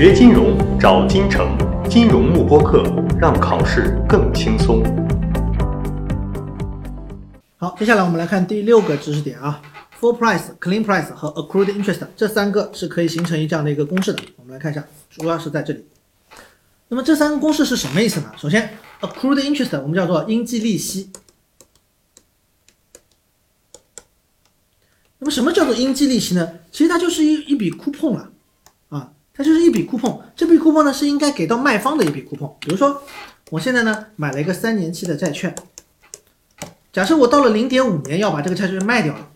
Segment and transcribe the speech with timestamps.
[0.00, 2.82] 学金融找金城，金融慕播课，
[3.20, 4.82] 让考试更轻松。
[7.58, 9.60] 好，接下来我们来看第六个知识点啊
[10.00, 14.22] ，full price、clean price 和 accrued interest 这三个是可以形成一这样的一个公式的。
[14.36, 15.84] 我们来看一下，主要是在这里。
[16.88, 18.32] 那么这三个公式是什么意思呢？
[18.38, 18.70] 首先
[19.02, 21.10] ，accrued interest 我们叫做应计利息。
[25.18, 26.52] 那么什么叫做应计利息呢？
[26.72, 28.30] 其实它就是一一笔 coupon 了，啊，
[29.40, 30.20] 它就是一笔 coupon。
[30.36, 32.52] 这笔 coupon 呢是应该给到卖方的一笔 coupon。
[32.60, 33.02] 比如说，
[33.48, 35.54] 我现在呢买了一个三年期的债券，
[36.92, 39.30] 假设我到了零点五年要把这个债券卖掉了，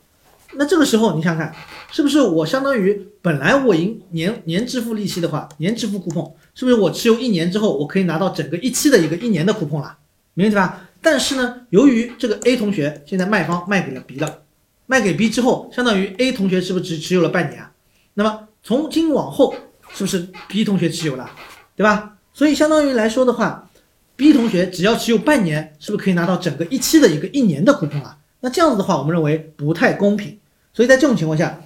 [0.56, 1.56] 那这个时候你想想看，
[1.90, 9.96] 是不是我相当于本来我应年年支付利息的话，年支付 coupon，是不是我持有一年之后我可以拿到整个一期的一个一年的 coupon 了？
[10.34, 10.86] 明白吧？
[11.00, 14.42] 但是呢，由于这个 A 同学现在卖方卖给了 B 了。
[14.86, 17.72] 卖给 B 之后，相当于 A 同学是不是只持有了半年啊？
[18.12, 19.55] 那么从今往后，
[19.95, 21.30] 是不是 B 同学持有了，
[21.77, 22.17] 对吧？
[22.33, 23.70] 所以相当于来说的话
[24.17, 28.19] ，B 同学只要持有半年，是不是可以拿到整个一期的一个一年的股份啊？
[28.41, 30.36] 那这样子的话，我们认为不太公平。
[30.73, 31.62] 所以在这种情况下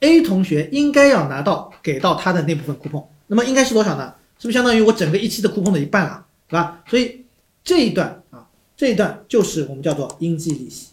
[0.00, 4.14] ，A 同学应该要拿到给到他的那部分 coupon，那么应该是多少呢？
[4.38, 6.82] 是不是相当于我整个一期的 coupon 的一半了，对吧？
[6.86, 7.24] 所以
[7.64, 10.88] 这一段啊，这一段就是我们叫做应计利息。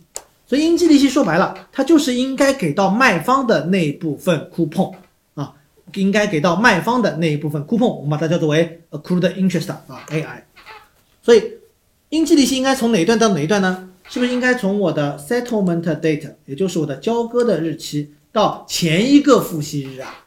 [0.47, 4.93] 所以应计利息说白了，它就是应该给到卖方的那部分 coupon，
[5.95, 10.43] 应该给到卖方的那一部分 coupon，我们把它叫做为 accrued interest 啊，AI。
[11.21, 11.53] 所以
[12.09, 13.89] 应计利息应该从哪一段到哪一段呢？
[14.07, 20.25] 是不是应该从我的 settlement date，也就是我的交割的日期到前一个付息日啊，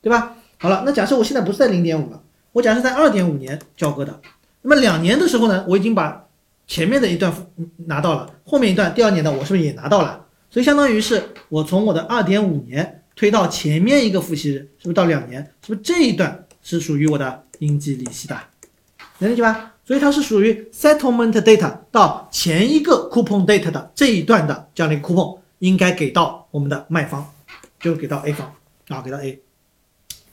[0.00, 0.36] 对吧？
[0.58, 4.20] 好了，那假设我现在不是在零点五了，我假设在二点五年交割的，
[4.62, 6.24] 那么两年的时候呢，我已经把
[6.68, 7.34] 前面的一段
[7.86, 10.26] 拿到了，后面一段第二年的我是不是也拿到了？
[10.48, 15.42] 所以相当于是我从我的二点五年推到前面一个复息日，是不是到两年？
[15.66, 18.38] 是不是这一段是属于我的应计利息的？
[19.18, 19.74] 能理解吧？
[19.84, 27.26] 所以它是属于 settlement date 到前一个 coupon date 的这一段的这样的一个 coupon 应该给到我们的卖方，
[27.80, 28.54] 就给到 A 方
[28.88, 29.40] 啊，给到 A。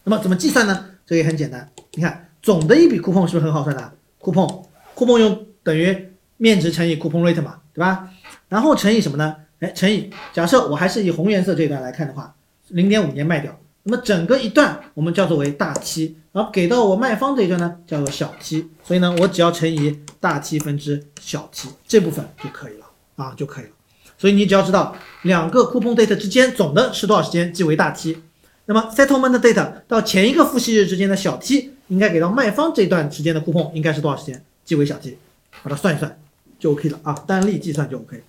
[0.03, 0.85] 那么怎么计算呢？
[1.05, 6.09] 这也很简单，你看总的一笔 coupon 是不是很好算的？coupon，coupon 用等于。
[6.37, 8.09] 面值乘以 coupon rate 嘛，对吧？
[8.49, 9.33] 然后乘以什么呢？
[9.59, 12.35] 哎，乘以假设我还是以红颜色这一段来看的话，
[12.69, 22.85] 零点五年卖掉，那么整个一段我们叫做为大 T，然后给到我卖方这一段呢叫做小 T，所以呢我只要乘以大 T 分之小 T 这部分就可以了
[23.15, 23.71] 啊就可以了。
[24.17, 28.17] 所以你只要知道两个 coupon date 之间总的是多少时间即为大 T，
[28.65, 35.17] 那么 settlement date 到前一个付息日之间的小 T 应该给到卖方这段时间的 coupon 应该是多少时间即为小 T，
[35.61, 36.19] 把它算一算。
[36.59, 38.23] 就 OK 了啊，单例计算就 OK。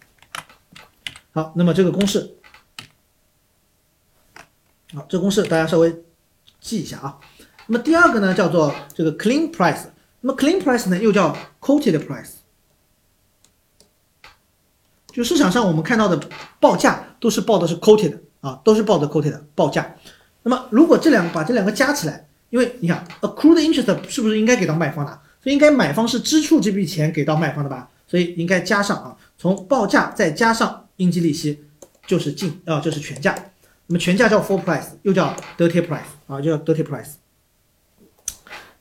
[1.30, 2.34] 好，那么这个公式，
[4.92, 5.94] 好，这公式大家稍微
[6.60, 7.18] 记一下啊。
[7.66, 9.86] 那么第二个呢，叫做这个 clean price。
[10.20, 12.32] 那么 clean price 呢，又叫 quoted price。
[15.12, 16.20] 就市场上我们看到的
[16.60, 19.94] 报价都是报的是 quoted 啊，都是报的 quoted 报价。
[20.42, 25.20] 那么如果这两个把这两个加起来，因为你看 accrued interest 是不是应该给到卖方的？
[25.42, 27.88] 所以应该买方是支出这笔钱给到卖方的吧？
[28.06, 31.64] 所以应该加上啊，从报价再加上应计利息，
[32.06, 33.34] 就是净啊，就是全价。
[33.86, 37.14] 那么全价叫 full price，又叫 dirty price 啊，就叫 dirty price。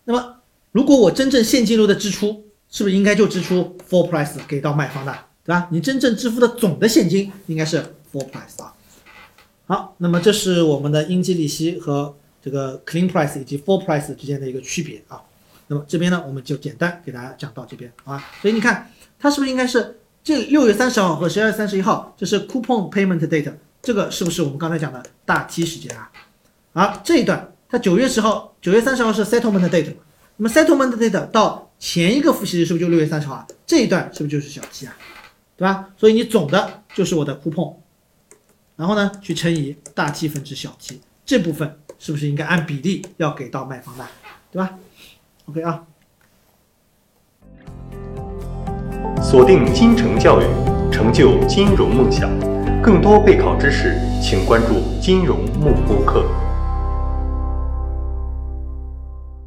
[0.05, 0.37] 那么
[0.71, 5.67] 如果我真正现金流的支出，是不是应该就支出 full price 给到卖方的，对吧？
[5.71, 7.77] 你真正支付的总的现金应该是
[8.11, 8.73] full price 啊。
[9.65, 15.21] 好，那么这是我们的应计利息和这个 clean price 以及 full price 之间的一个区别啊。
[15.67, 18.23] 那么这边呢，我们就简单给大家讲到这边啊。
[18.41, 18.89] 所以你看。
[19.19, 22.13] 它是不是应该是这六月三十号和十二月三十一号？
[22.17, 23.53] 这是 coupon payment date，
[23.83, 26.09] 这个是不是我们刚才讲的大 T 时间啊？
[26.71, 29.93] 而这一段，它九月十号、九月三十号是 settlement date，
[30.37, 33.47] 那么 settlement date 到前一个付息日是不是就六月三十号啊？
[33.67, 34.95] 这一段是不是就是小 T 啊？
[35.57, 35.89] 对吧？
[35.97, 37.75] 所以你总的就是我的 coupon，
[38.77, 44.05] 然后呢去乘以大 T 分之小 T，这部分是不是应该按比例要给到卖方的，
[44.49, 44.79] 对吧
[45.47, 45.83] ？OK 啊。
[49.21, 50.45] 锁定金城教育，
[50.89, 52.31] 成就金融梦想。
[52.83, 56.42] 更多备考知识，请关注金融慕播课。